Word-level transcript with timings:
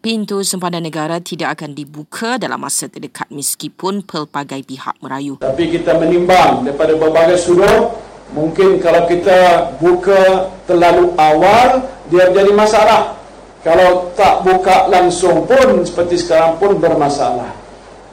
Pintu 0.00 0.40
sempadan 0.40 0.80
negara 0.80 1.20
tidak 1.20 1.60
akan 1.60 1.76
dibuka 1.76 2.40
dalam 2.40 2.64
masa 2.64 2.88
terdekat 2.88 3.28
meskipun 3.28 4.00
pelbagai 4.00 4.64
pihak 4.64 4.96
merayu. 5.04 5.36
Tapi 5.44 5.68
kita 5.68 5.92
menimbang 6.00 6.64
daripada 6.64 6.96
berbagai 6.96 7.36
sudut, 7.36 8.00
mungkin 8.32 8.80
kalau 8.80 9.04
kita 9.04 9.68
buka 9.76 10.48
terlalu 10.64 11.12
awal, 11.20 11.84
dia 12.08 12.32
jadi 12.32 12.48
masalah. 12.48 13.12
Kalau 13.60 14.08
tak 14.16 14.40
buka 14.40 14.88
langsung 14.88 15.44
pun 15.44 15.84
seperti 15.84 16.16
sekarang 16.16 16.56
pun 16.56 16.80
bermasalah. 16.80 17.52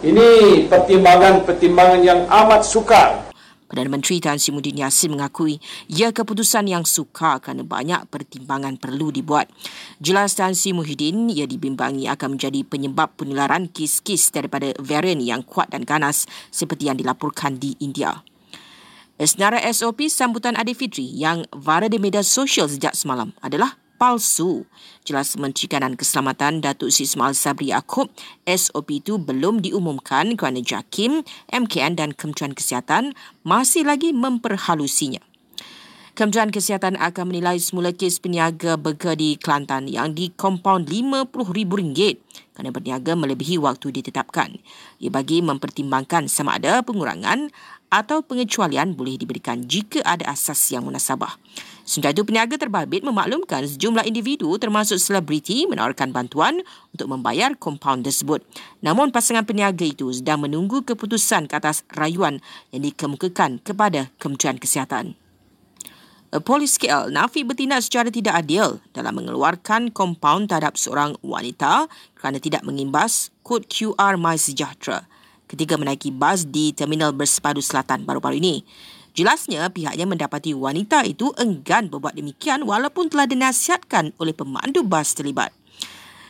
Ini 0.03 0.67
pertimbangan-pertimbangan 0.67 2.03
yang 2.03 2.27
amat 2.27 2.67
sukar. 2.67 3.26
Perdana 3.67 3.99
Menteri 3.99 4.23
Tan 4.23 4.39
Sri 4.39 4.55
Muhyiddin 4.55 4.79
Yassin 4.79 5.11
mengakui 5.11 5.59
ia 5.91 6.15
keputusan 6.15 6.71
yang 6.71 6.87
sukar 6.87 7.43
kerana 7.43 7.67
banyak 7.67 8.07
pertimbangan 8.07 8.79
perlu 8.79 9.11
dibuat. 9.11 9.51
Jelas 9.99 10.39
Tan 10.39 10.55
Sri 10.55 10.71
Muhyiddin 10.71 11.27
ia 11.27 11.43
dibimbangi 11.43 12.07
akan 12.07 12.39
menjadi 12.39 12.63
penyebab 12.63 13.19
penularan 13.19 13.67
kes-kes 13.67 14.31
daripada 14.31 14.71
varian 14.79 15.19
yang 15.19 15.43
kuat 15.43 15.67
dan 15.67 15.83
ganas 15.83 16.25
seperti 16.47 16.87
yang 16.87 16.95
dilaporkan 16.95 17.59
di 17.59 17.75
India. 17.83 18.23
Senarai 19.17 19.65
SOP 19.73 20.05
sambutan 20.13 20.53
Aidilfitri 20.53 21.09
yang 21.09 21.41
viral 21.49 21.89
di 21.89 21.97
media 21.97 22.21
sosial 22.21 22.69
sejak 22.69 22.93
semalam 22.93 23.33
adalah 23.41 23.73
palsu. 23.97 24.63
Jelas 25.03 25.35
Menteri 25.35 25.67
Kanan 25.67 25.97
Keselamatan 25.97 26.61
Datuk 26.61 26.93
Sri 26.93 27.09
Ismail 27.09 27.33
Sabri 27.33 27.73
Yaakob, 27.73 28.13
SOP 28.45 29.01
itu 29.01 29.17
belum 29.17 29.65
diumumkan 29.65 30.37
kerana 30.37 30.61
JAKIM, 30.61 31.25
MKN 31.49 31.97
dan 31.97 32.13
Kementerian 32.13 32.53
Kesihatan 32.53 33.17
masih 33.41 33.83
lagi 33.83 34.13
memperhalusinya. 34.13 35.19
Kementerian 36.17 36.49
Kesihatan 36.49 36.97
akan 36.97 37.29
menilai 37.29 37.61
semula 37.61 37.93
kes 37.93 38.17
peniaga 38.17 38.73
burger 38.73 39.13
di 39.13 39.37
Kelantan 39.37 39.85
yang 39.85 40.17
dikompaun 40.17 40.81
RM50,000 40.89 42.26
kerana 42.57 42.73
berniaga 42.73 43.13
melebihi 43.13 43.61
waktu 43.61 43.93
ditetapkan. 43.93 44.57
Ia 44.97 45.13
bagi 45.13 45.45
mempertimbangkan 45.45 46.25
sama 46.25 46.57
ada 46.57 46.81
pengurangan 46.81 47.53
atau 47.93 48.25
pengecualian 48.25 48.97
boleh 48.97 49.15
diberikan 49.21 49.69
jika 49.69 50.01
ada 50.01 50.33
asas 50.33 50.57
yang 50.73 50.89
munasabah. 50.89 51.37
Sementara 51.87 52.17
itu, 52.17 52.27
peniaga 52.27 52.59
terbabit 52.59 53.05
memaklumkan 53.05 53.63
sejumlah 53.63 54.03
individu 54.03 54.51
termasuk 54.59 54.99
selebriti 54.99 55.69
menawarkan 55.71 56.11
bantuan 56.11 56.59
untuk 56.91 57.07
membayar 57.07 57.55
kompaun 57.55 58.03
tersebut. 58.03 58.43
Namun, 58.83 59.13
pasangan 59.13 59.47
peniaga 59.47 59.87
itu 59.87 60.11
sedang 60.11 60.43
menunggu 60.43 60.83
keputusan 60.83 61.47
ke 61.47 61.55
atas 61.55 61.87
rayuan 61.93 62.43
yang 62.75 62.83
dikemukakan 62.83 63.63
kepada 63.63 64.11
Kementerian 64.19 64.59
Kesihatan. 64.59 65.26
Polis 66.27 66.75
KL 66.75 67.07
nafi 67.07 67.47
bertindak 67.47 67.87
secara 67.87 68.11
tidak 68.11 68.43
adil 68.43 68.83
dalam 68.91 69.15
mengeluarkan 69.15 69.95
kompaun 69.95 70.43
terhadap 70.43 70.75
seorang 70.75 71.15
wanita 71.23 71.87
kerana 72.19 72.35
tidak 72.43 72.67
mengimbas 72.67 73.31
kod 73.47 73.71
QR 73.71 74.19
MySejahtera 74.19 75.07
ketika 75.47 75.79
menaiki 75.79 76.11
bas 76.11 76.43
di 76.43 76.75
Terminal 76.75 77.15
Bersepadu 77.15 77.63
Selatan 77.63 78.03
baru-baru 78.03 78.43
ini. 78.43 78.67
Jelasnya 79.15 79.71
pihaknya 79.71 80.03
mendapati 80.03 80.51
wanita 80.51 81.07
itu 81.07 81.31
enggan 81.39 81.87
berbuat 81.87 82.19
demikian 82.19 82.67
walaupun 82.67 83.07
telah 83.07 83.23
dinasihatkan 83.23 84.11
oleh 84.19 84.35
pemandu 84.35 84.83
bas 84.83 85.15
terlibat. 85.15 85.55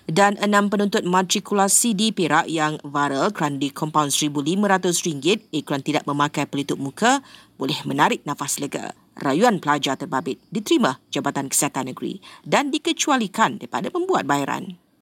Dan 0.05 0.37
enam 0.37 0.69
penuntut 0.69 1.09
matrikulasi 1.09 1.97
di 1.97 2.13
Perak 2.13 2.45
yang 2.45 2.77
viral 2.85 3.33
kerana 3.33 3.57
di 3.57 3.73
kompaun 3.73 4.13
RM1,500 4.13 5.57
iklan 5.57 5.81
tidak 5.81 6.05
memakai 6.05 6.45
pelitup 6.45 6.77
muka 6.77 7.25
boleh 7.57 7.81
menarik 7.83 8.21
nafas 8.23 8.61
lega 8.61 8.93
rayuan 9.19 9.59
pelajar 9.59 9.97
terbabit 9.97 10.39
diterima 10.49 11.01
Jabatan 11.09 11.49
Kesihatan 11.51 11.91
Negeri 11.91 12.21
dan 12.45 12.69
dikecualikan 12.71 13.59
daripada 13.59 13.91
membuat 13.91 14.29
bayaran. 14.29 14.86